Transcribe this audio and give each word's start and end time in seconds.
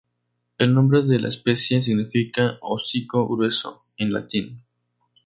El 0.57 0.73
nombre 0.73 1.03
de 1.03 1.19
la 1.19 1.27
especie 1.29 1.79
significa 1.83 2.57
"hocico 2.61 3.27
grueso" 3.27 3.83
en 3.97 4.11
latín. 4.11 4.63